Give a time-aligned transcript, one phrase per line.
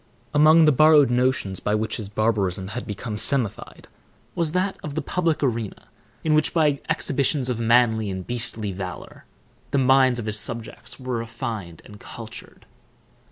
[0.33, 3.85] Among the borrowed notions by which his barbarism had become semified
[4.33, 5.89] was that of the public arena,
[6.23, 9.25] in which, by exhibitions of manly and beastly valor,
[9.69, 12.65] the minds of his subjects were refined and cultured.